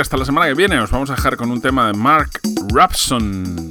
Hasta 0.00 0.16
la 0.16 0.24
semana 0.24 0.46
que 0.46 0.54
viene. 0.54 0.78
Os 0.80 0.90
vamos 0.90 1.10
a 1.10 1.14
dejar 1.14 1.36
con 1.36 1.50
un 1.50 1.60
tema 1.60 1.86
de 1.86 1.94
Mark 1.94 2.40
Rapson. 2.72 3.68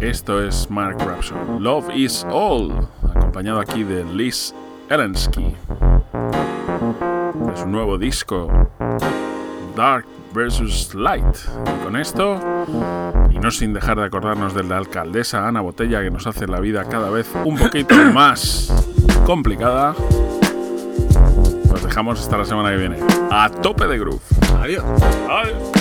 Esto 0.00 0.42
es 0.42 0.70
Mark 0.70 0.98
Rapson. 0.98 1.62
Love 1.62 1.90
is 1.94 2.24
All, 2.30 2.88
acompañado 3.14 3.60
aquí 3.60 3.84
de 3.84 4.04
Liz 4.04 4.54
Elensky. 4.88 5.54
De 7.34 7.56
su 7.56 7.66
nuevo 7.66 7.98
disco, 7.98 8.48
Dark 9.76 10.06
vs. 10.32 10.94
Light. 10.94 11.36
Y 11.66 11.84
con 11.84 11.96
esto, 11.96 12.40
y 13.30 13.38
no 13.38 13.50
sin 13.50 13.72
dejar 13.72 13.98
de 13.98 14.04
acordarnos 14.04 14.54
de 14.54 14.64
la 14.64 14.78
alcaldesa 14.78 15.46
Ana 15.46 15.60
Botella, 15.60 16.02
que 16.02 16.10
nos 16.10 16.26
hace 16.26 16.46
la 16.46 16.60
vida 16.60 16.84
cada 16.84 17.10
vez 17.10 17.28
un 17.44 17.56
poquito 17.56 17.94
más 18.12 18.72
complicada, 19.26 19.94
nos 21.68 21.82
dejamos 21.82 22.20
hasta 22.20 22.38
la 22.38 22.44
semana 22.44 22.70
que 22.70 22.76
viene. 22.76 22.98
A 23.30 23.50
tope 23.50 23.86
de 23.86 23.98
groove. 23.98 24.20
Adiós. 24.60 24.84
Adiós. 25.28 25.79